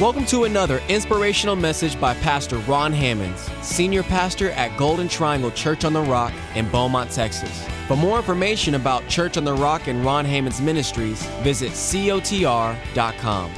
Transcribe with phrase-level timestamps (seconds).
[0.00, 5.84] Welcome to another inspirational message by Pastor Ron Hammonds, Senior Pastor at Golden Triangle Church
[5.84, 7.64] on the Rock in Beaumont, Texas.
[7.86, 13.52] For more information about Church on the Rock and Ron Hammonds Ministries, visit cotr.com.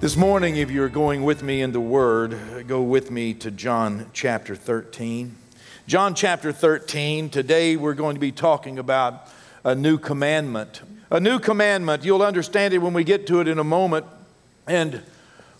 [0.00, 4.06] This morning, if you're going with me in the Word, go with me to John
[4.14, 5.36] chapter 13.
[5.86, 9.28] John chapter 13, today we're going to be talking about
[9.64, 10.80] a new commandment.
[11.10, 14.06] A new commandment, you'll understand it when we get to it in a moment.
[14.68, 15.02] And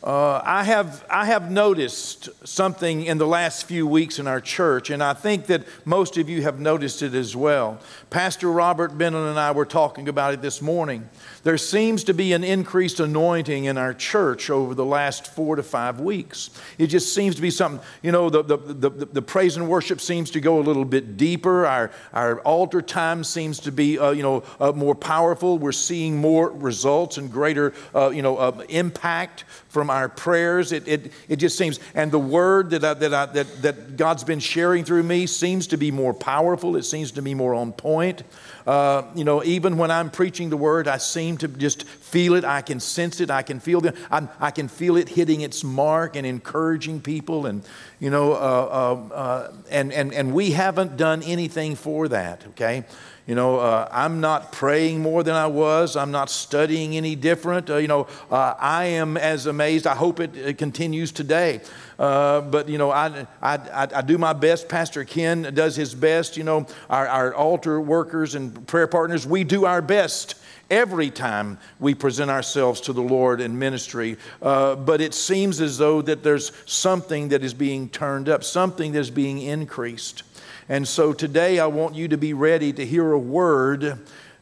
[0.04, 4.90] uh, I, have, I have noticed something in the last few weeks in our church,
[4.90, 7.80] and I think that most of you have noticed it as well.
[8.10, 11.08] Pastor Robert Bennon and I were talking about it this morning.
[11.44, 15.62] There seems to be an increased anointing in our church over the last four to
[15.62, 16.50] five weeks.
[16.78, 20.00] It just seems to be something, you know, the, the, the, the praise and worship
[20.00, 21.66] seems to go a little bit deeper.
[21.66, 25.58] Our, our altar time seems to be, uh, you know, uh, more powerful.
[25.58, 30.72] We're seeing more results and greater, uh, you know, uh, impact from our prayers.
[30.72, 34.24] It, it, it just seems, and the word that, I, that, I, that, that God's
[34.24, 36.76] been sharing through me seems to be more powerful.
[36.76, 38.22] It seems to be more on point.
[38.68, 42.44] Uh, you know, even when I'm preaching the word, I seem to just feel it.
[42.44, 43.30] I can sense it.
[43.30, 43.96] I can feel it.
[44.10, 47.46] I, I can feel it hitting its mark and encouraging people.
[47.46, 47.62] And,
[47.98, 52.84] you know, uh, uh, uh, and, and, and we haven't done anything for that, okay?
[53.28, 55.96] You know, uh, I'm not praying more than I was.
[55.96, 57.68] I'm not studying any different.
[57.68, 59.86] Uh, you know, uh, I am as amazed.
[59.86, 61.60] I hope it, it continues today.
[61.98, 63.58] Uh, but, you know, I, I,
[63.94, 64.70] I, do my best.
[64.70, 66.38] Pastor Ken does his best.
[66.38, 70.36] You know, our, our altar workers and prayer partners, we do our best
[70.70, 74.16] every time we present ourselves to the Lord in ministry.
[74.40, 78.92] Uh, but it seems as though that there's something that is being turned up, something
[78.92, 80.22] that is being increased.
[80.68, 83.98] And so today I want you to be ready to hear a word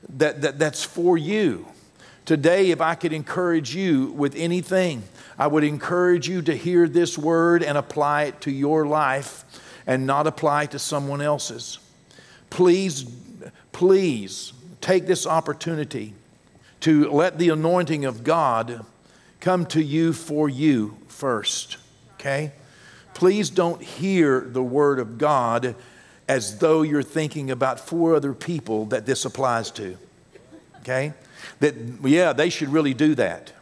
[0.08, 1.66] that, that, that's for you.
[2.24, 5.04] Today, if I could encourage you with anything,
[5.38, 9.44] I would encourage you to hear this word and apply it to your life
[9.86, 11.78] and not apply to someone else's.
[12.50, 13.04] Please,
[13.70, 16.14] please take this opportunity
[16.80, 18.84] to let the anointing of God
[19.38, 21.76] come to you for you first,
[22.14, 22.52] okay?
[23.14, 25.76] Please don't hear the word of God
[26.28, 29.96] as though you're thinking about four other people that this applies to,
[30.80, 31.12] okay?
[31.60, 33.52] That, yeah, they should really do that.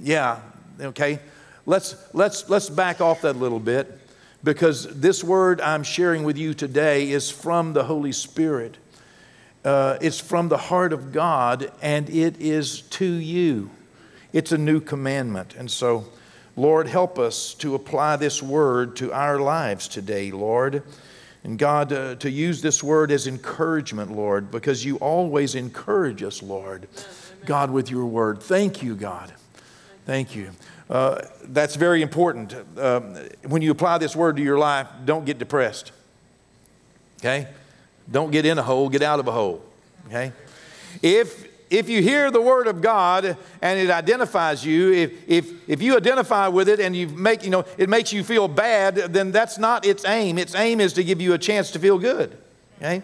[0.00, 0.40] Yeah,
[0.80, 1.18] okay?
[1.66, 3.98] Let's, let's, let's back off that a little bit
[4.44, 8.76] because this word I'm sharing with you today is from the Holy Spirit.
[9.64, 13.70] Uh, it's from the heart of God and it is to you.
[14.32, 15.54] It's a new commandment.
[15.56, 16.06] And so,
[16.56, 20.82] Lord, help us to apply this word to our lives today, Lord.
[21.48, 26.42] And God, uh, to use this word as encouragement, Lord, because you always encourage us,
[26.42, 26.86] Lord,
[27.46, 28.42] God, with your word.
[28.42, 29.32] Thank you, God.
[30.04, 30.50] Thank you.
[30.90, 32.54] Uh, that's very important.
[32.76, 33.00] Uh,
[33.46, 35.92] when you apply this word to your life, don't get depressed.
[37.20, 37.48] Okay?
[38.12, 39.64] Don't get in a hole, get out of a hole.
[40.08, 40.32] Okay?
[41.00, 45.82] If if you hear the word of God and it identifies you, if, if, if
[45.82, 49.32] you identify with it and you make, you know, it makes you feel bad, then
[49.32, 50.38] that's not its aim.
[50.38, 52.36] Its aim is to give you a chance to feel good.
[52.78, 53.02] Okay?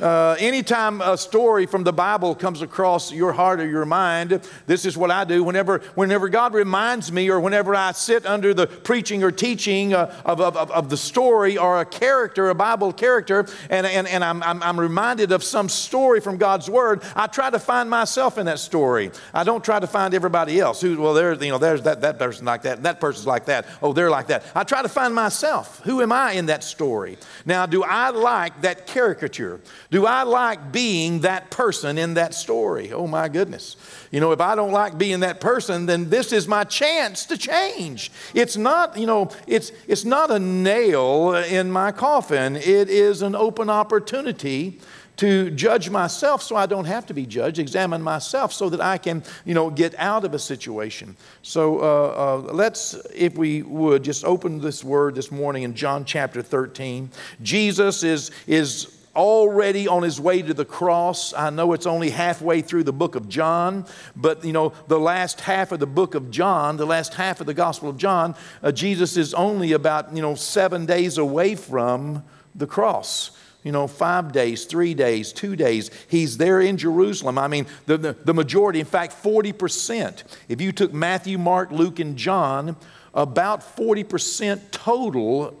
[0.00, 4.84] Uh, anytime a story from the Bible comes across your heart or your mind, this
[4.84, 5.42] is what I do.
[5.42, 10.14] Whenever, whenever God reminds me, or whenever I sit under the preaching or teaching uh,
[10.24, 14.42] of, of, of, the story or a character, a Bible character, and, and, and I'm,
[14.42, 18.46] I'm, I'm reminded of some story from God's Word, I try to find myself in
[18.46, 19.10] that story.
[19.32, 22.18] I don't try to find everybody else who, well, there's, you know, there's that, that
[22.18, 24.44] person like that, that person's like that, oh, they're like that.
[24.54, 25.80] I try to find myself.
[25.84, 27.16] Who am I in that story?
[27.46, 29.60] Now, do I like that caricature?
[29.90, 32.92] Do I like being that person in that story?
[32.92, 33.76] Oh my goodness.
[34.10, 37.38] You know, if I don't like being that person, then this is my chance to
[37.38, 38.10] change.
[38.34, 43.34] It's not, you know, it's, it's not a nail in my coffin, it is an
[43.34, 44.80] open opportunity
[45.16, 48.98] to judge myself so I don't have to be judged, examine myself so that I
[48.98, 51.16] can, you know, get out of a situation.
[51.42, 56.04] So uh, uh, let's, if we would, just open this word this morning in John
[56.04, 57.10] chapter 13.
[57.42, 61.34] Jesus is, is already on his way to the cross.
[61.34, 65.40] I know it's only halfway through the book of John, but you know, the last
[65.40, 68.70] half of the book of John, the last half of the Gospel of John, uh,
[68.70, 72.22] Jesus is only about, you know, seven days away from
[72.54, 73.32] the cross
[73.66, 75.90] you know, five days, three days, two days.
[76.06, 77.36] He's there in Jerusalem.
[77.36, 80.22] I mean, the, the, the, majority, in fact, 40%.
[80.48, 82.76] If you took Matthew, Mark, Luke, and John,
[83.12, 85.58] about 40% total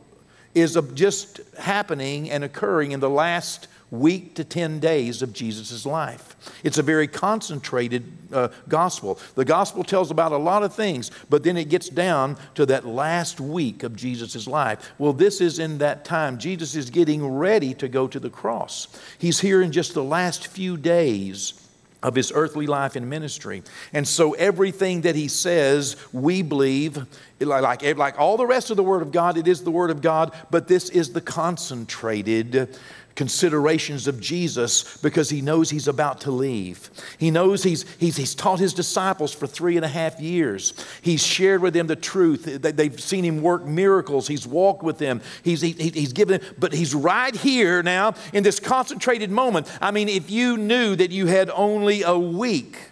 [0.56, 6.34] is just happening and occurring in the last week to 10 days of Jesus' life.
[6.64, 9.20] It's a very concentrated uh, gospel.
[9.34, 12.86] The gospel tells about a lot of things, but then it gets down to that
[12.86, 14.92] last week of Jesus' life.
[14.98, 16.38] Well, this is in that time.
[16.38, 18.88] Jesus is getting ready to go to the cross.
[19.18, 21.65] He's here in just the last few days
[22.06, 23.64] of his earthly life and ministry.
[23.92, 27.04] And so everything that he says, we believe,
[27.40, 30.00] like, like all the rest of the Word of God, it is the Word of
[30.00, 32.78] God, but this is the concentrated
[33.16, 36.90] considerations of Jesus because he knows he's about to leave.
[37.18, 40.74] He knows he's, he's, he's taught his disciples for three and a half years.
[41.02, 42.44] He's shared with them the truth.
[42.44, 44.28] They've seen him work miracles.
[44.28, 45.22] He's walked with them.
[45.42, 49.66] He's, he, he's given them, but he's right here now in this concentrated moment.
[49.80, 52.85] I mean, if you knew that you had only a week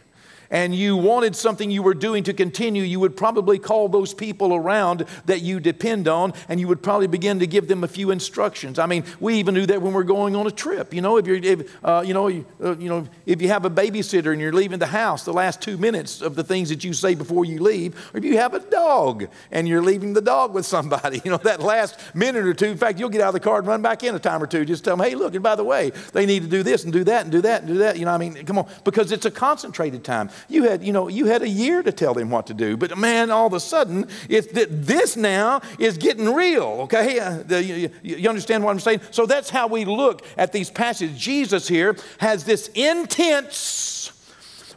[0.55, 4.55] and you wanted something you were doing to continue, you would probably call those people
[4.55, 8.13] around that you depend on and you would probably begin to give them a few
[8.13, 8.79] instructions.
[8.79, 10.95] I mean, we even do that when we're going on a trip.
[10.95, 13.71] You know, if you're, if, uh, you know, uh, you know, if you have a
[13.71, 16.93] babysitter and you're leaving the house, the last two minutes of the things that you
[16.93, 20.55] say before you leave, or if you have a dog and you're leaving the dog
[20.55, 23.35] with somebody, you know, that last minute or two, in fact, you'll get out of
[23.35, 25.35] the car and run back in a time or two, just tell them, hey, look,
[25.35, 27.63] and by the way, they need to do this and do that and do that
[27.63, 27.99] and do that.
[27.99, 30.31] You know, I mean, come on, because it's a concentrated time.
[30.49, 32.97] You had, you know, you had a year to tell them what to do, but
[32.99, 36.81] man, all of a sudden, it's that this now is getting real.
[36.83, 39.01] Okay, uh, the, you, you understand what I'm saying?
[39.11, 41.19] So that's how we look at these passages.
[41.19, 44.13] Jesus here has this intense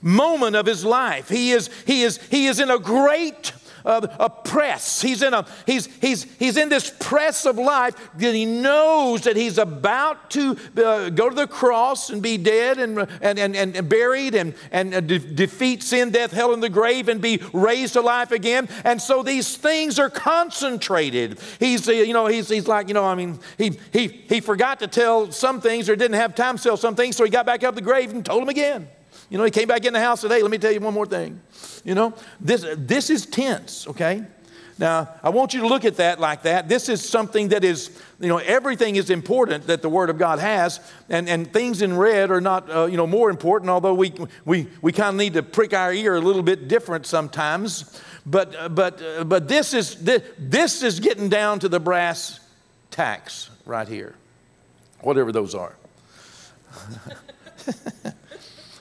[0.02, 1.30] moment of his life.
[1.30, 3.52] He is, he is, he is in a great
[3.88, 5.02] a, a press.
[5.02, 9.36] He's in, a, he's, he's, he's in this press of life that he knows that
[9.36, 13.90] he's about to uh, go to the cross and be dead and, and, and, and
[13.90, 18.02] buried and, and de- defeat sin, death, hell, and the grave and be raised to
[18.02, 18.68] life again.
[18.84, 21.40] And so these things are concentrated.
[21.60, 24.80] He's, uh, you know, he's, he's like, you know, I mean, he, he, he forgot
[24.80, 27.46] to tell some things or didn't have time to tell some things, so he got
[27.46, 28.90] back up the grave and told them again.
[29.30, 30.42] You know, he came back in the house today.
[30.42, 31.42] Let me tell you one more thing.
[31.84, 34.26] You know, this, this is tense, okay?
[34.80, 36.70] Now, I want you to look at that like that.
[36.70, 40.38] This is something that is, you know, everything is important that the Word of God
[40.38, 40.80] has,
[41.10, 44.14] and, and things in red are not, uh, you know, more important, although we,
[44.46, 48.00] we, we kind of need to prick our ear a little bit different sometimes.
[48.26, 52.40] But, uh, but, uh, but this, is, this, this is getting down to the brass
[52.92, 54.14] tacks right here,
[55.02, 55.76] whatever those are.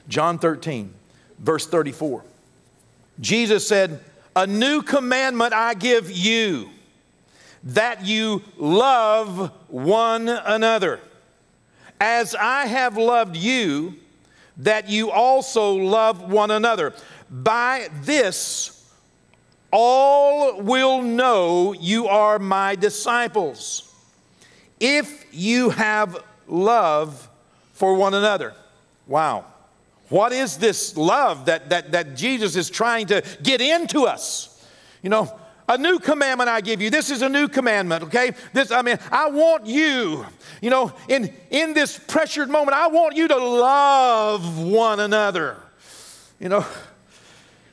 [0.08, 0.93] John 13,
[1.38, 2.25] verse 34.
[3.20, 4.00] Jesus said,
[4.35, 6.70] A new commandment I give you,
[7.64, 11.00] that you love one another.
[12.00, 13.97] As I have loved you,
[14.58, 16.94] that you also love one another.
[17.31, 18.73] By this,
[19.73, 23.93] all will know you are my disciples,
[24.79, 27.29] if you have love
[27.73, 28.55] for one another.
[29.06, 29.44] Wow.
[30.08, 34.64] What is this love that, that, that Jesus is trying to get into us?
[35.03, 35.37] You know,
[35.69, 36.91] a new commandment I give you.
[36.91, 38.32] This is a new commandment, okay?
[38.53, 40.25] This, I mean, I want you,
[40.61, 45.56] you know, in, in this pressured moment, I want you to love one another.
[46.38, 46.67] You know,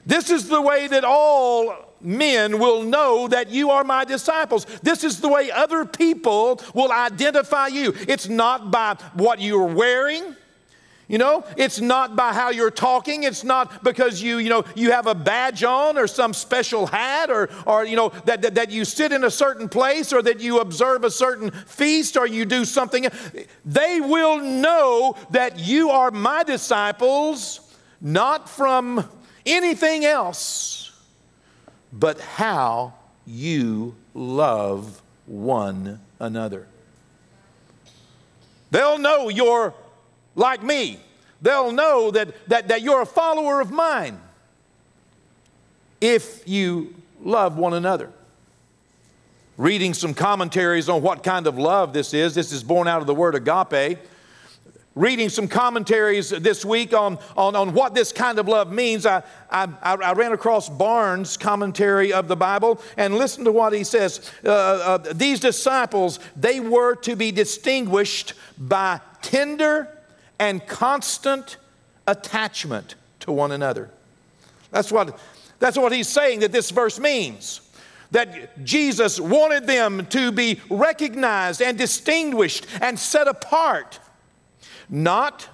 [0.05, 4.65] this is the way that all men will know that you are my disciples.
[4.81, 7.93] This is the way other people will identify you.
[8.07, 10.35] It's not by what you're wearing.
[11.07, 13.23] You know, it's not by how you're talking.
[13.23, 17.29] It's not because you, you know, you have a badge on or some special hat
[17.29, 20.39] or, or you know, that, that, that you sit in a certain place or that
[20.39, 23.07] you observe a certain feast or you do something.
[23.65, 27.59] They will know that you are my disciples,
[27.99, 29.09] not from
[29.45, 30.91] anything else,
[31.91, 32.93] but how
[33.25, 36.65] you love one another.
[38.71, 39.73] They'll know you're
[40.35, 40.99] like me,
[41.41, 44.19] they'll know that, that, that you're a follower of mine
[46.01, 48.09] if you love one another.
[49.55, 53.07] Reading some commentaries on what kind of love this is, this is born out of
[53.07, 53.99] the word agape.
[54.95, 59.23] Reading some commentaries this week on, on, on what this kind of love means, I,
[59.49, 64.31] I, I ran across Barnes' commentary of the Bible and listen to what he says.
[64.43, 69.87] Uh, uh, these disciples, they were to be distinguished by tender
[70.39, 71.57] and constant
[72.07, 73.89] attachment to one another.
[74.71, 75.17] That's what,
[75.59, 77.61] that's what he's saying that this verse means.
[78.11, 83.99] That Jesus wanted them to be recognized and distinguished and set apart.
[84.89, 85.47] Not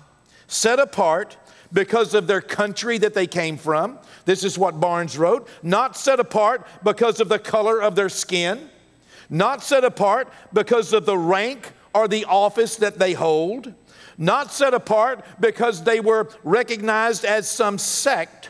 [0.47, 1.37] set apart
[1.71, 3.99] because of their country that they came from.
[4.25, 5.47] This is what Barnes wrote.
[5.63, 8.69] Not set apart because of the color of their skin.
[9.29, 13.73] Not set apart because of the rank or the office that they hold
[14.19, 18.49] not set apart because they were recognized as some sect,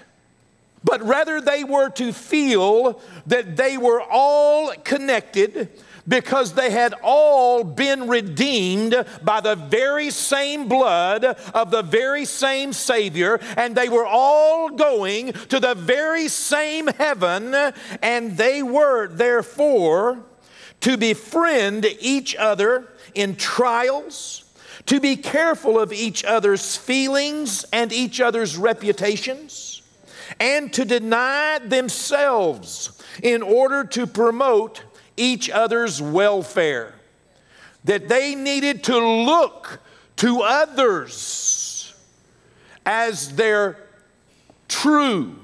[0.83, 5.69] but rather they were to feel that they were all connected
[6.07, 12.73] because they had all been redeemed by the very same blood of the very same
[12.73, 17.53] Savior, and they were all going to the very same heaven,
[18.01, 20.19] and they were therefore
[20.81, 24.38] to befriend each other in trials,
[24.86, 29.81] to be careful of each other's feelings and each other's reputations,
[30.39, 34.83] and to deny themselves in order to promote
[35.17, 36.93] each other's welfare.
[37.86, 39.79] That they needed to look
[40.17, 41.93] to others
[42.86, 43.77] as their
[44.67, 45.36] true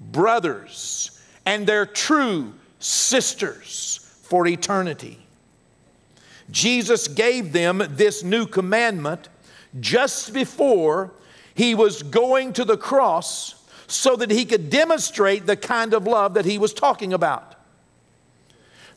[0.00, 5.18] brothers and their true sisters for eternity.
[6.50, 9.28] Jesus gave them this new commandment
[9.80, 11.12] just before
[11.54, 13.54] he was going to the cross
[13.86, 17.52] so that he could demonstrate the kind of love that he was talking about.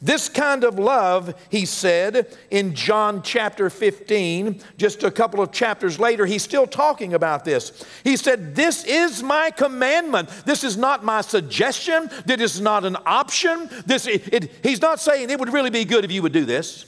[0.01, 5.99] This kind of love, he said in John chapter 15, just a couple of chapters
[5.99, 7.83] later, he's still talking about this.
[8.03, 10.29] He said, This is my commandment.
[10.45, 12.09] This is not my suggestion.
[12.25, 13.69] This is not an option.
[13.85, 16.45] This, it, it, he's not saying it would really be good if you would do
[16.45, 16.85] this.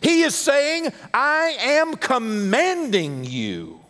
[0.00, 3.80] He is saying, I am commanding you.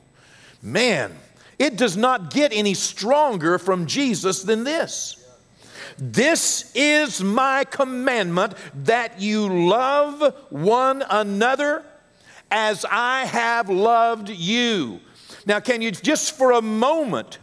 [0.62, 1.12] Man,
[1.58, 5.24] it does not get any stronger from Jesus than this.
[5.98, 11.84] This is my commandment that you love one another
[12.50, 15.00] as I have loved you.
[15.46, 17.38] Now, can you just for a moment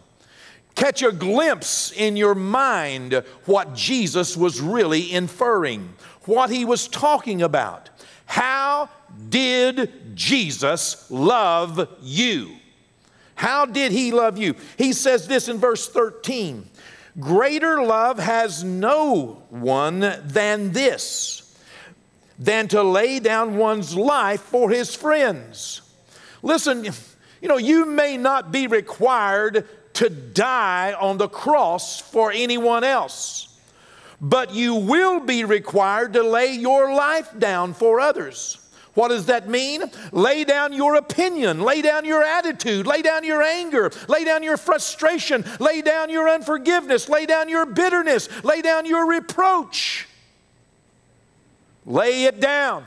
[0.76, 5.94] catch a glimpse in your mind what Jesus was really inferring,
[6.26, 7.90] what he was talking about?
[8.26, 8.90] How
[9.30, 12.56] did Jesus love you?
[13.36, 14.56] How did he love you?
[14.78, 16.70] He says this in verse 13
[17.20, 21.56] Greater love has no one than this,
[22.40, 25.82] than to lay down one's life for his friends.
[26.42, 26.86] Listen,
[27.42, 33.48] you know, you may not be required to die on the cross for anyone else,
[34.20, 38.58] but you will be required to lay your life down for others.
[38.94, 39.84] What does that mean?
[40.12, 44.58] Lay down your opinion, lay down your attitude, lay down your anger, lay down your
[44.58, 50.08] frustration, lay down your unforgiveness, lay down your bitterness, lay down your reproach.
[51.86, 52.86] Lay it down.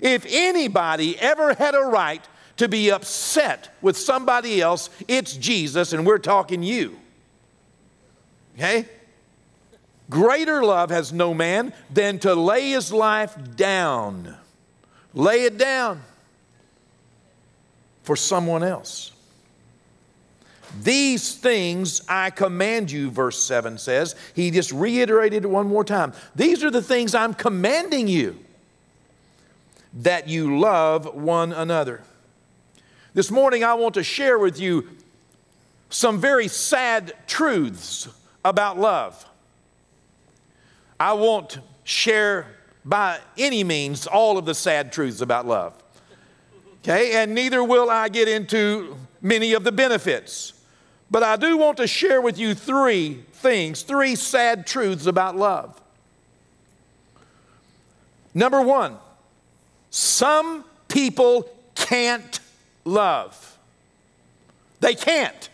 [0.00, 2.26] If anybody ever had a right
[2.58, 6.98] to be upset with somebody else, it's Jesus, and we're talking you.
[8.56, 8.86] Okay?
[10.10, 14.36] Greater love has no man than to lay his life down.
[15.14, 16.02] Lay it down
[18.02, 19.12] for someone else.
[20.82, 24.14] These things I command you, verse 7 says.
[24.34, 26.12] He just reiterated it one more time.
[26.34, 28.38] These are the things I'm commanding you
[29.94, 32.02] that you love one another.
[33.18, 34.88] This morning, I want to share with you
[35.90, 38.06] some very sad truths
[38.44, 39.26] about love.
[41.00, 42.46] I won't share
[42.84, 45.74] by any means all of the sad truths about love.
[46.84, 50.52] Okay, and neither will I get into many of the benefits.
[51.10, 55.82] But I do want to share with you three things, three sad truths about love.
[58.32, 58.96] Number one,
[59.90, 62.38] some people can't
[62.88, 63.58] love.
[64.80, 65.48] They can't.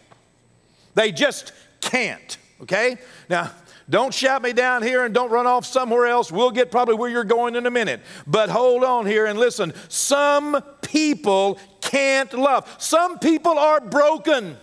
[0.94, 2.38] They just can't.
[2.62, 2.96] Okay?
[3.28, 3.50] Now,
[3.88, 6.32] don't shout me down here and don't run off somewhere else.
[6.32, 8.00] We'll get probably where you're going in a minute.
[8.26, 9.74] But hold on here and listen.
[9.88, 14.56] Some people can't love, some people are broken.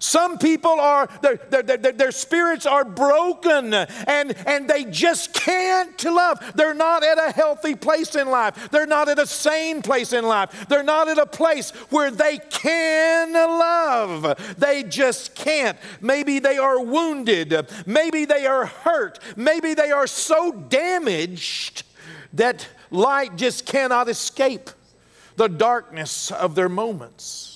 [0.00, 6.02] Some people are, their, their, their, their, spirits are broken and, and they just can't
[6.02, 6.40] love.
[6.54, 8.70] They're not at a healthy place in life.
[8.70, 10.68] They're not at a sane place in life.
[10.70, 14.56] They're not at a place where they can love.
[14.56, 15.76] They just can't.
[16.00, 17.68] Maybe they are wounded.
[17.84, 19.18] Maybe they are hurt.
[19.36, 21.82] Maybe they are so damaged
[22.32, 24.70] that light just cannot escape
[25.36, 27.49] the darkness of their moments.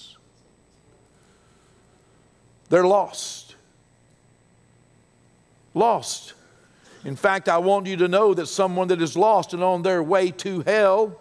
[2.75, 3.54] They're lost.
[5.75, 6.33] Lost.
[7.04, 10.02] In fact, I want you to know that someone that is lost and on their
[10.02, 11.21] way to hell,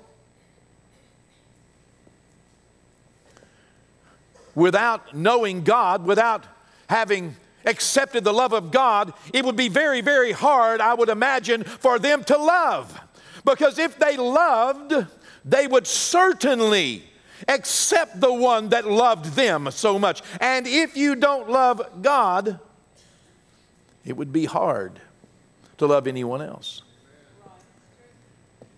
[4.55, 6.43] without knowing God, without
[6.89, 11.65] having accepted the love of God, it would be very, very hard, I would imagine,
[11.65, 12.99] for them to love
[13.45, 14.95] Because if they loved,
[15.45, 17.03] they would certainly
[17.47, 20.21] accept the one that loved them so much.
[20.39, 22.59] And if you don't love God,
[24.05, 24.99] it would be hard
[25.77, 26.81] to love anyone else.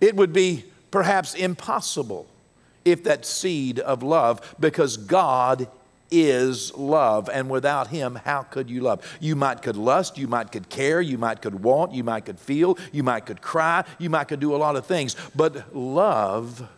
[0.01, 2.27] It would be perhaps impossible
[2.83, 5.67] if that seed of love, because God
[6.11, 10.51] is love and without him how could you love you might could lust you might
[10.51, 14.07] could care you might could want you might could feel you might could cry you
[14.07, 16.69] might could do a lot of things but love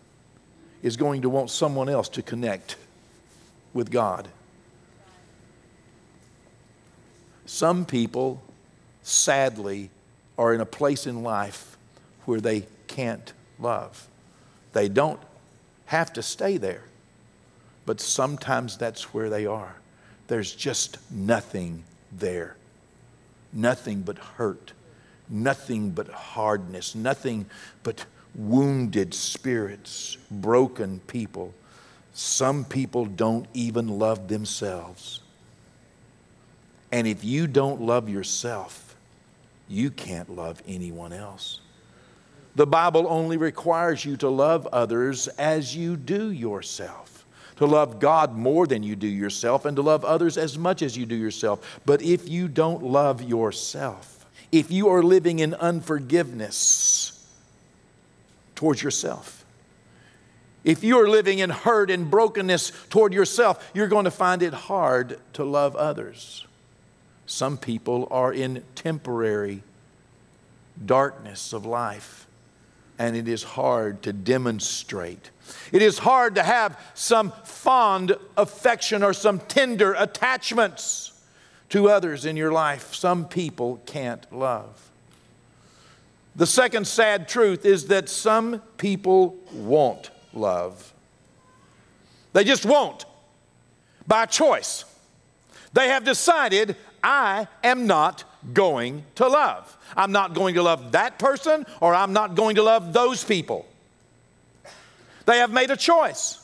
[0.83, 2.75] is going to want someone else to connect
[3.73, 4.27] with god
[7.45, 8.41] some people
[9.03, 9.89] sadly
[10.37, 11.77] are in a place in life
[12.25, 14.07] where they can't love
[14.73, 15.19] they don't
[15.85, 16.83] have to stay there
[17.87, 19.77] but sometimes that's where they are.
[20.27, 22.57] There's just nothing there.
[23.53, 24.73] Nothing but hurt,
[25.29, 27.45] nothing but hardness, nothing
[27.83, 28.05] but
[28.37, 31.53] wounded spirits, broken people.
[32.13, 35.21] Some people don't even love themselves.
[36.91, 38.95] And if you don't love yourself,
[39.67, 41.59] you can't love anyone else.
[42.55, 47.17] The Bible only requires you to love others as you do yourself
[47.57, 50.95] to love God more than you do yourself, and to love others as much as
[50.95, 51.79] you do yourself.
[51.85, 57.16] But if you don't love yourself, if you are living in unforgiveness
[58.57, 59.45] towards yourself,
[60.65, 64.53] if you are living in hurt and brokenness toward yourself, you're going to find it
[64.53, 66.45] hard to love others.
[67.25, 69.63] Some people are in temporary
[70.85, 72.27] darkness of life,
[72.99, 75.31] and it is hard to demonstrate
[75.71, 81.13] it is hard to have some fond affection or some tender attachments
[81.69, 82.95] to others in your life.
[82.95, 84.89] Some people can't love.
[86.37, 90.93] The second sad truth is that some people won't love.
[92.33, 93.05] They just won't
[94.05, 94.85] by choice.
[95.73, 99.75] They have decided, I am not going to love.
[99.95, 103.65] I'm not going to love that person or I'm not going to love those people.
[105.25, 106.43] They have made a choice.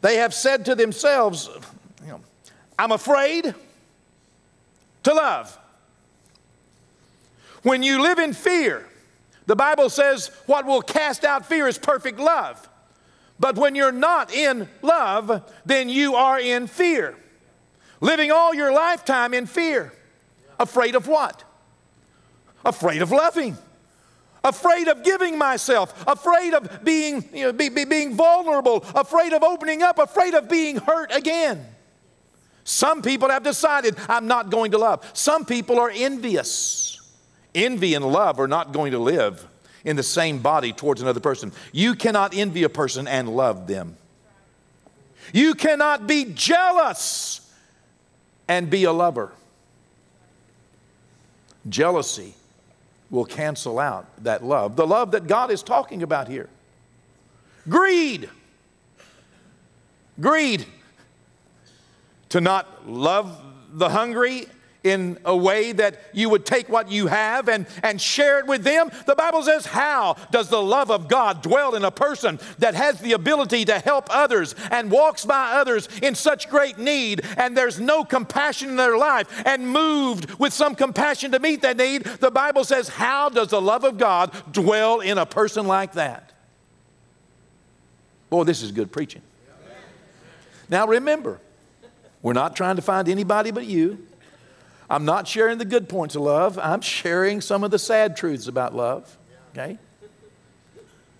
[0.00, 1.50] They have said to themselves,
[2.78, 3.54] I'm afraid
[5.02, 5.58] to love.
[7.64, 8.86] When you live in fear,
[9.46, 12.68] the Bible says what will cast out fear is perfect love.
[13.40, 17.16] But when you're not in love, then you are in fear.
[18.00, 19.92] Living all your lifetime in fear.
[20.60, 21.42] Afraid of what?
[22.64, 23.58] Afraid of loving
[24.44, 29.42] afraid of giving myself, afraid of being, you know, be, be, being vulnerable, afraid of
[29.42, 31.64] opening up, afraid of being hurt again.
[32.62, 35.10] Some people have decided, I'm not going to love.
[35.14, 36.93] Some people are envious.
[37.54, 39.46] Envy and love are not going to live
[39.84, 41.52] in the same body towards another person.
[41.72, 43.96] You cannot envy a person and love them.
[45.32, 47.40] You cannot be jealous
[48.48, 49.32] and be a lover.
[51.68, 52.34] Jealousy
[53.10, 56.48] will cancel out that love, the love that God is talking about here.
[57.68, 58.28] Greed.
[60.20, 60.66] Greed.
[62.30, 63.40] To not love
[63.72, 64.46] the hungry
[64.84, 68.62] in a way that you would take what you have and, and share it with
[68.62, 68.90] them?
[69.06, 73.00] The Bible says, How does the love of God dwell in a person that has
[73.00, 77.80] the ability to help others and walks by others in such great need and there's
[77.80, 82.04] no compassion in their life and moved with some compassion to meet that need?
[82.04, 86.32] The Bible says, How does the love of God dwell in a person like that?
[88.30, 89.22] Boy, this is good preaching.
[90.68, 91.40] Now remember,
[92.22, 94.06] we're not trying to find anybody but you.
[94.88, 98.48] I'm not sharing the good points of love, I'm sharing some of the sad truths
[98.48, 99.16] about love.
[99.52, 99.78] Okay?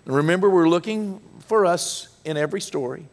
[0.05, 3.05] Remember, we're looking for us in every story.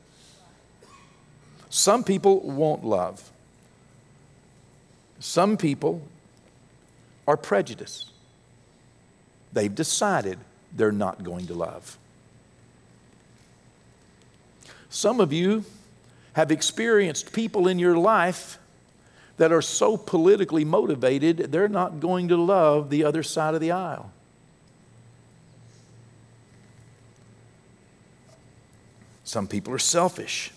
[1.71, 3.31] Some people won't love.
[5.21, 6.03] Some people
[7.27, 8.11] are prejudiced.
[9.53, 10.39] They've decided
[10.75, 11.99] they're not going to love.
[14.91, 15.65] Some of you
[16.35, 18.59] have experienced people in your life
[19.37, 23.71] that are so politically motivated, they're not going to love the other side of the
[23.71, 24.11] aisle.
[29.25, 30.53] Some people are selfish.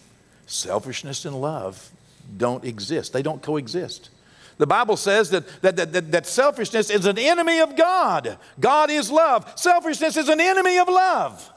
[0.47, 1.89] Selfishness and love
[2.37, 4.09] don't exist, they don't coexist.
[4.57, 8.37] The Bible says that, that, that, that, selfishness is an enemy of God.
[8.57, 9.51] God is love.
[9.57, 11.51] Selfishness is an enemy of love.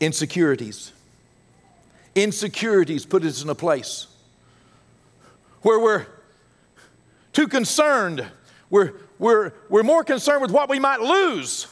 [0.00, 0.92] Insecurities
[2.14, 4.06] insecurities put us in a place
[5.62, 6.06] where we're
[7.32, 8.26] too concerned
[8.72, 11.66] we're, we're, we're more concerned with what we might lose.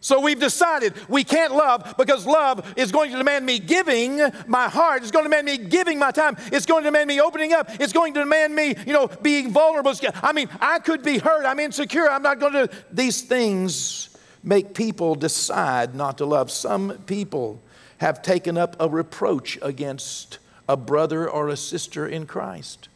[0.00, 4.70] So we've decided we can't love because love is going to demand me giving my
[4.70, 5.02] heart.
[5.02, 6.38] It's going to demand me giving my time.
[6.50, 7.68] It's going to demand me opening up.
[7.78, 9.92] It's going to demand me, you know, being vulnerable.
[10.22, 11.44] I mean, I could be hurt.
[11.44, 12.08] I'm insecure.
[12.08, 12.70] I'm not going to.
[12.90, 16.50] These things make people decide not to love.
[16.50, 17.60] Some people
[18.00, 22.88] have taken up a reproach against a brother or a sister in Christ,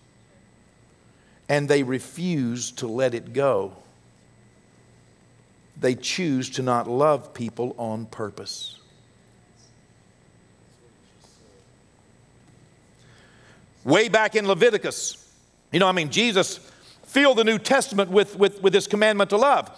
[1.49, 3.77] and they refuse to let it go
[5.77, 8.79] they choose to not love people on purpose.
[13.83, 15.31] Way back in Leviticus,
[15.73, 16.59] you know, I mean, Jesus
[17.05, 19.71] filled the New Testament with, with, with this commandment to love.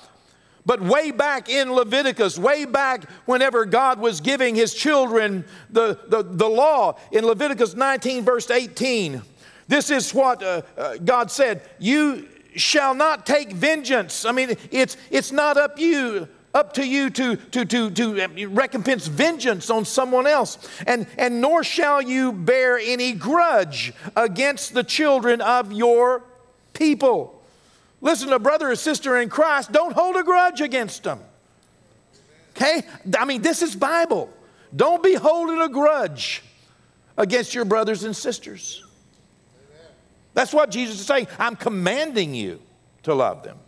[0.66, 6.24] But way back in Leviticus, way back whenever God was giving his children the, the,
[6.24, 9.22] the law, in Leviticus 19, verse 18,
[9.68, 14.24] this is what uh, uh, God said You shall not take vengeance.
[14.24, 19.06] I mean, it's, it's not up you, up to you to, to, to, to recompense
[19.06, 20.58] vengeance on someone else.
[20.86, 26.24] And, and nor shall you bear any grudge against the children of your
[26.72, 27.35] people.
[28.06, 31.18] Listen, a brother or sister in Christ, don't hold a grudge against them.
[32.54, 32.82] Okay?
[33.18, 34.32] I mean, this is Bible.
[34.76, 36.44] Don't be holding a grudge
[37.18, 38.84] against your brothers and sisters.
[40.34, 41.26] That's what Jesus is saying.
[41.36, 42.62] I'm commanding you
[43.02, 43.58] to love them.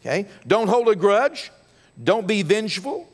[0.00, 0.26] Okay?
[0.48, 1.52] Don't hold a grudge.
[2.02, 3.08] Don't be vengeful.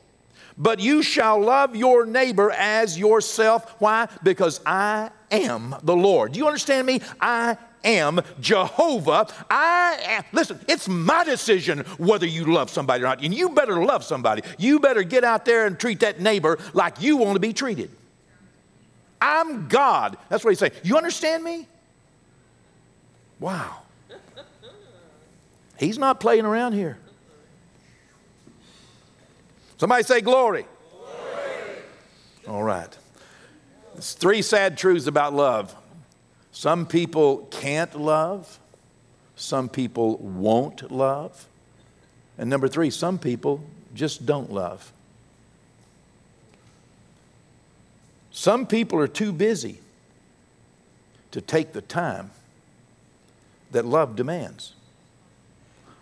[0.56, 3.74] But you shall love your neighbor as yourself.
[3.78, 4.08] Why?
[4.22, 6.32] Because I am the Lord.
[6.32, 7.02] Do you understand me?
[7.20, 9.28] I am Jehovah.
[9.50, 10.24] I am.
[10.32, 13.22] Listen, it's my decision whether you love somebody or not.
[13.22, 14.42] And you better love somebody.
[14.58, 17.90] You better get out there and treat that neighbor like you want to be treated.
[19.20, 20.16] I'm God.
[20.28, 20.72] That's what he's saying.
[20.82, 21.66] You understand me?
[23.40, 23.82] Wow.
[25.78, 26.98] He's not playing around here.
[29.78, 30.64] Somebody say glory.
[30.90, 31.78] glory.
[32.48, 32.96] All right.
[33.92, 35.74] There's three sad truths about love.
[36.56, 38.58] Some people can't love,
[39.34, 41.48] some people won't love,
[42.38, 43.62] and number three, some people
[43.94, 44.90] just don't love.
[48.30, 49.80] Some people are too busy
[51.30, 52.30] to take the time
[53.72, 54.72] that love demands.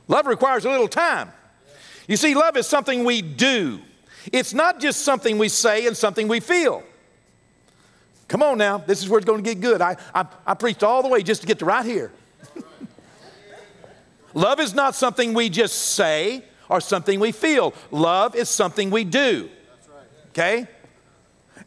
[0.07, 1.33] Love requires a little time.
[2.07, 3.81] You see, love is something we do,
[4.33, 6.85] it's not just something we say and something we feel.
[8.29, 9.83] Come on now, this is where it's going to get good.
[9.83, 12.11] I, I, I preached all the way just to get to right here.
[14.35, 19.05] love is not something we just say or something we feel, love is something we
[19.05, 19.51] do.
[20.31, 20.67] Okay?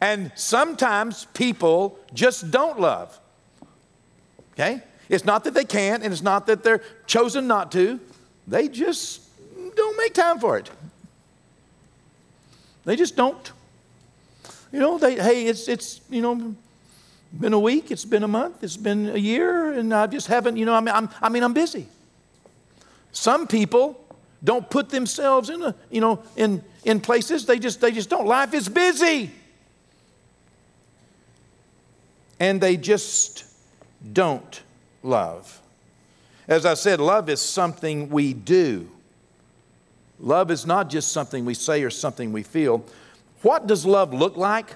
[0.00, 3.18] And sometimes people just don't love.
[4.52, 4.82] Okay?
[5.08, 7.98] It's not that they can't, and it's not that they're chosen not to.
[8.46, 9.22] They just
[9.74, 10.70] don't make time for it.
[12.84, 13.52] They just don't.
[14.72, 16.54] You know, they, hey, it's, it's, you know,
[17.38, 20.56] been a week, it's been a month, it's been a year, and I just haven't,
[20.56, 21.86] you know, I mean, I'm, I mean, I'm busy.
[23.12, 24.04] Some people
[24.42, 28.26] don't put themselves in, a, you know, in, in places, they just, they just don't.
[28.26, 29.30] Life is busy.
[32.40, 33.44] And they just
[34.12, 34.62] don't
[35.02, 35.60] love.
[36.46, 38.88] As I said, love is something we do.
[40.20, 42.84] Love is not just something we say or something we feel.
[43.42, 44.74] What does love look like?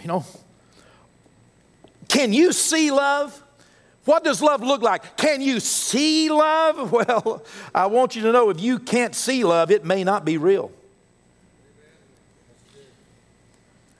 [0.00, 0.24] You know,
[2.08, 3.42] can you see love?
[4.04, 5.16] What does love look like?
[5.16, 6.92] Can you see love?
[6.98, 10.38] Well, I want you to know if you can't see love, it may not be
[10.38, 10.72] real.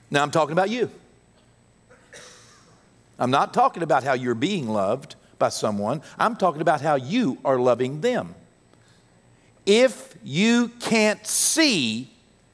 [0.09, 0.89] Now I'm talking about you.
[3.19, 6.01] I'm not talking about how you're being loved by someone.
[6.17, 8.33] I'm talking about how you are loving them.
[9.65, 12.09] If you can't see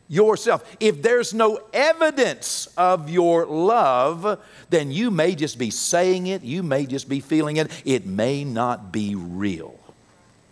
[0.08, 4.39] yourself, if there's no evidence of your love,
[4.70, 8.44] then you may just be saying it, you may just be feeling it, it may
[8.44, 9.80] not be real.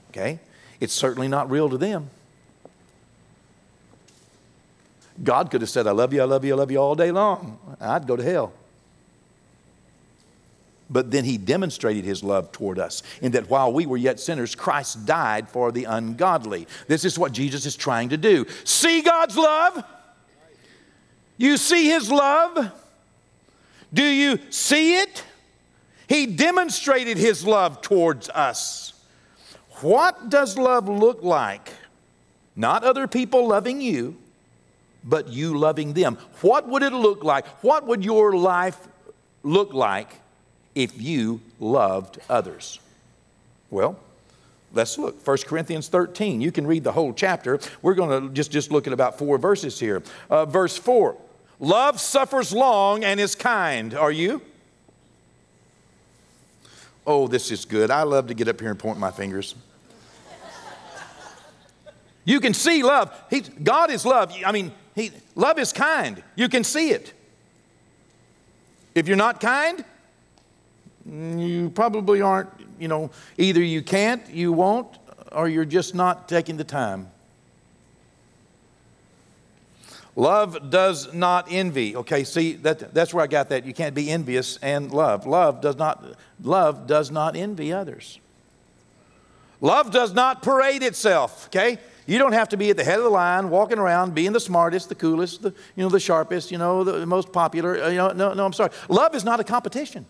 [0.09, 0.39] Okay?
[0.79, 2.09] It's certainly not real to them.
[5.23, 7.11] God could have said, I love you, I love you, I love you all day
[7.11, 7.59] long.
[7.79, 8.53] I'd go to hell
[10.89, 14.55] but then he demonstrated his love toward us in that while we were yet sinners,
[14.55, 16.67] Christ died for the ungodly.
[16.87, 18.45] This is what Jesus is trying to do.
[18.63, 19.83] See God's love?
[21.37, 22.71] You see his love?
[23.93, 25.23] Do you see it?
[26.07, 28.93] He demonstrated his love towards us.
[29.81, 31.73] What does love look like?
[32.55, 34.17] Not other people loving you,
[35.03, 36.17] but you loving them.
[36.41, 37.47] What would it look like?
[37.63, 38.77] What would your life
[39.43, 40.09] look like
[40.75, 42.79] if you loved others?
[43.69, 43.97] Well,
[44.73, 45.25] Let's look.
[45.25, 46.41] 1 Corinthians 13.
[46.41, 47.59] You can read the whole chapter.
[47.83, 50.01] We're going to just, just look at about four verses here.
[50.29, 51.15] Uh, verse 4
[51.59, 53.93] Love suffers long and is kind.
[53.93, 54.41] Are you?
[57.05, 57.91] Oh, this is good.
[57.91, 59.55] I love to get up here and point my fingers.
[62.25, 63.13] You can see love.
[63.29, 64.33] He, God is love.
[64.45, 66.23] I mean, he, love is kind.
[66.35, 67.13] You can see it.
[68.95, 69.83] If you're not kind,
[71.05, 74.87] you probably aren't, you know, either you can't, you won't,
[75.31, 77.09] or you're just not taking the time.
[80.15, 81.95] Love does not envy.
[81.95, 83.65] Okay, see that that's where I got that.
[83.65, 85.25] You can't be envious and love.
[85.25, 86.05] Love does not
[86.41, 88.19] love does not envy others.
[89.59, 91.79] Love does not parade itself, okay?
[92.05, 94.39] You don't have to be at the head of the line, walking around, being the
[94.39, 97.81] smartest, the coolest, the, you know, the sharpest, you know, the most popular.
[97.81, 98.71] Uh, you know, no, no, I'm sorry.
[98.89, 100.05] Love is not a competition.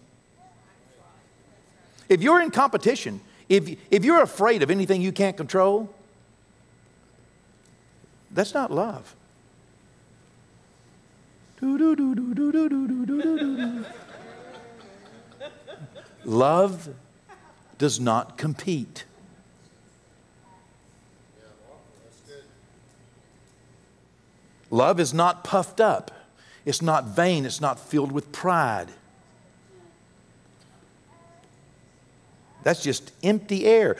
[2.09, 5.93] If you're in competition, if, if you're afraid of anything you can't control,
[8.31, 9.15] that's not love.
[16.25, 16.89] Love
[17.77, 19.05] does not compete.
[24.69, 26.09] Love is not puffed up,
[26.65, 28.89] it's not vain, it's not filled with pride.
[32.63, 33.97] That's just empty air.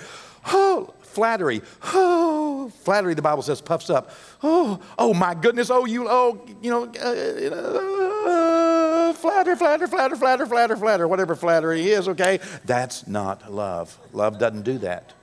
[0.48, 1.62] Oh, flattery.
[1.84, 4.12] Oh, flattery, the Bible says, puffs up.
[4.42, 5.70] Oh, oh my goodness.
[5.70, 11.90] Oh, you, oh, you know, uh, uh, flatter, flatter, flatter, flatter, flatter, flatter, whatever flattery
[11.90, 12.40] is, okay?
[12.66, 13.98] That's not love.
[14.12, 15.14] Love doesn't do that.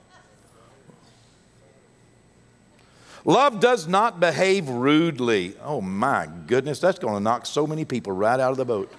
[3.24, 5.54] Love does not behave rudely.
[5.62, 8.90] Oh my goodness, that's going to knock so many people right out of the boat.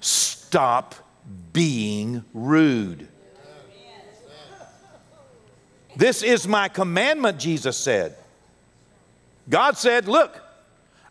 [0.00, 0.94] Stop
[1.52, 3.08] being rude.
[5.96, 8.16] This is my commandment, Jesus said.
[9.48, 10.40] God said, Look,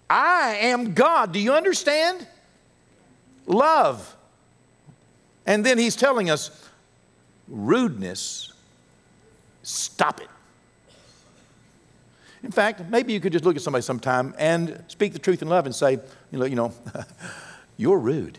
[0.10, 1.34] I am God.
[1.34, 2.26] Do you understand?
[3.46, 4.15] Love.
[5.46, 6.70] And then he's telling us
[7.48, 8.54] rudeness,
[9.63, 10.28] stop it.
[12.43, 15.50] In fact, maybe you could just look at somebody sometime and speak the truth in
[15.50, 16.00] love and say,
[16.32, 16.74] you know, you know
[17.78, 18.38] you're rude.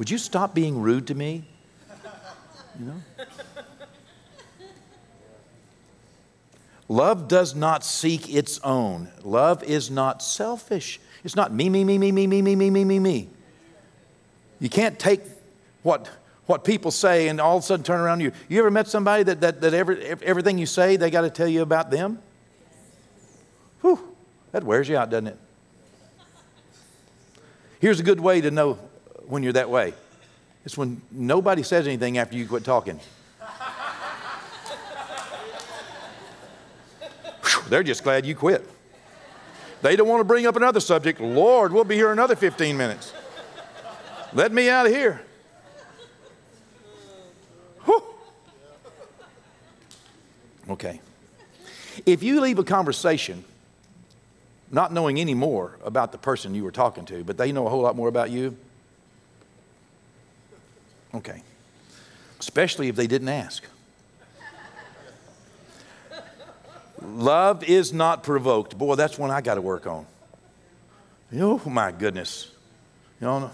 [0.00, 1.44] Would you stop being rude to me?
[2.78, 2.94] You know?
[6.88, 9.10] Love does not seek its own.
[9.22, 11.00] Love is not selfish.
[11.22, 13.28] It's not me, me, me, me, me, me, me, me, me, me, me.
[14.58, 15.20] You can't take
[15.82, 16.08] what
[16.46, 18.32] what people say and all of a sudden turn around you.
[18.48, 21.46] You ever met somebody that, that, that every, everything you say, they got to tell
[21.46, 22.20] you about them?
[23.82, 24.00] Whew,
[24.52, 25.38] that wears you out, doesn't it?
[27.80, 28.78] Here's a good way to know
[29.30, 29.94] when you're that way
[30.64, 33.00] it's when nobody says anything after you quit talking.
[37.68, 38.68] They're just glad you quit.
[39.80, 41.20] They don't want to bring up another subject.
[41.20, 43.14] Lord, we'll be here another 15 minutes.
[44.32, 45.22] Let me out of here.
[50.68, 51.00] Okay.
[52.06, 53.44] If you leave a conversation
[54.70, 57.70] not knowing any more about the person you were talking to, but they know a
[57.70, 58.56] whole lot more about you,
[61.14, 61.42] okay.
[62.38, 63.64] Especially if they didn't ask.
[67.02, 68.76] Love is not provoked.
[68.76, 70.06] Boy, that's one I got to work on.
[71.36, 72.50] Oh, my goodness.
[73.20, 73.50] You know,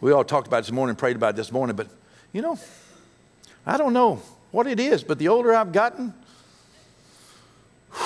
[0.00, 1.88] we all talked about this morning, prayed about this morning, but
[2.32, 2.58] you know,
[3.66, 4.20] I don't know
[4.50, 6.12] what it is, but the older I've gotten,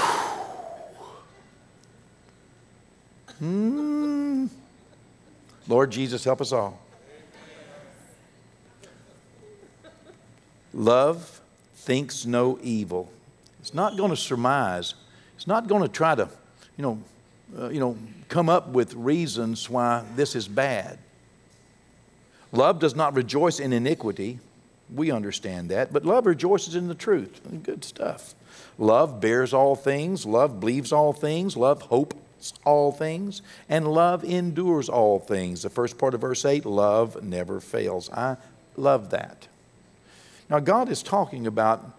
[3.39, 4.47] Hmm.
[5.67, 6.79] Lord Jesus, help us all.
[10.73, 11.41] Love
[11.75, 13.11] thinks no evil.
[13.61, 14.95] It's not going to surmise.
[15.37, 16.29] It's not going to try to,
[16.77, 17.03] you know,
[17.59, 17.97] uh, you know,
[18.29, 20.99] come up with reasons why this is bad.
[22.53, 24.39] Love does not rejoice in iniquity.
[24.95, 27.41] We understand that, but love rejoices in the truth.
[27.63, 28.35] Good stuff.
[28.77, 34.89] Love bears all things, love believes all things, love hopes all things, and love endures
[34.89, 35.63] all things.
[35.63, 38.11] The first part of verse 8 love never fails.
[38.11, 38.37] I
[38.77, 39.47] love that.
[40.51, 41.97] Now, God is talking about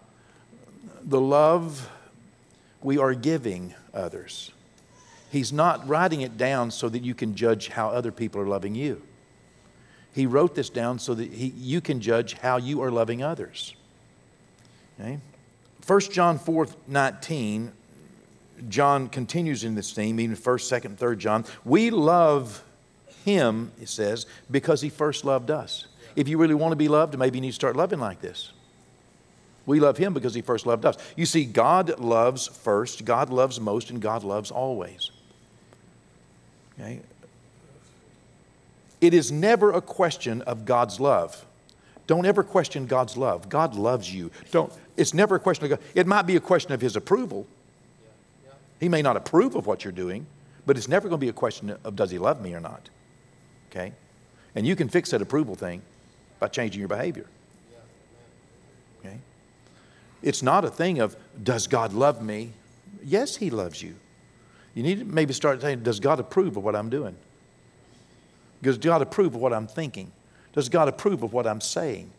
[1.02, 1.90] the love
[2.82, 4.52] we are giving others.
[5.30, 8.74] He's not writing it down so that you can judge how other people are loving
[8.74, 9.00] you.
[10.14, 13.74] He wrote this down so that he, you can judge how you are loving others.
[15.00, 15.18] Okay?
[15.86, 17.72] 1 John 4 19,
[18.68, 21.44] John continues in this theme, even 1st, 2nd, 3rd John.
[21.64, 22.62] We love
[23.24, 25.86] him, it says, because he first loved us.
[26.16, 28.52] If you really want to be loved, maybe you need to start loving like this.
[29.64, 30.96] We love him because he first loved us.
[31.16, 35.10] You see, God loves first, God loves most, and God loves always.
[36.74, 37.00] Okay?
[39.00, 41.44] It is never a question of God's love.
[42.06, 43.48] Don't ever question God's love.
[43.48, 44.30] God loves you.
[44.50, 45.80] Don't, it's never a question of God.
[45.94, 47.46] It might be a question of his approval.
[48.80, 50.26] He may not approve of what you're doing,
[50.66, 52.90] but it's never going to be a question of does he love me or not.
[53.70, 53.92] Okay?
[54.56, 55.82] And you can fix that approval thing
[56.42, 57.26] by changing your behavior.
[58.98, 59.16] Okay?
[60.22, 62.50] It's not a thing of does God love me?
[63.04, 63.94] Yes, he loves you.
[64.74, 67.14] You need to maybe start saying, does God approve of what I'm doing?
[68.60, 70.10] Does God approve of what I'm thinking?
[70.52, 72.10] Does God approve of what I'm saying?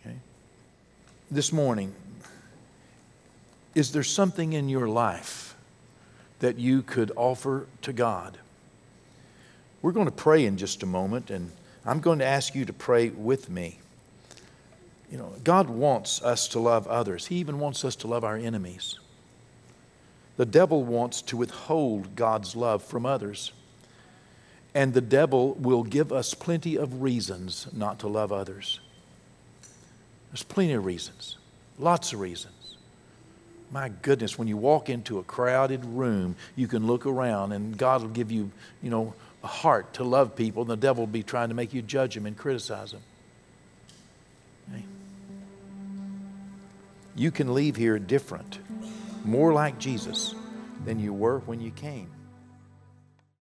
[0.00, 0.14] Okay?
[1.32, 1.92] This morning,
[3.74, 5.56] is there something in your life
[6.38, 8.38] that you could offer to God?
[9.82, 11.50] We're going to pray in just a moment, and
[11.84, 13.78] I'm going to ask you to pray with me.
[15.10, 18.36] You know, God wants us to love others, He even wants us to love our
[18.36, 18.98] enemies.
[20.36, 23.52] The devil wants to withhold God's love from others.
[24.74, 28.80] And the devil will give us plenty of reasons not to love others.
[30.30, 31.36] There's plenty of reasons,
[31.78, 32.54] lots of reasons.
[33.72, 38.02] My goodness, when you walk into a crowded room, you can look around and God
[38.02, 38.50] will give you,
[38.82, 41.72] you know, a heart to love people, and the devil will be trying to make
[41.72, 43.02] you judge them and criticize them.
[44.72, 44.84] Okay?
[47.16, 48.58] You can leave here different,
[49.24, 50.34] more like Jesus
[50.84, 52.10] than you were when you came.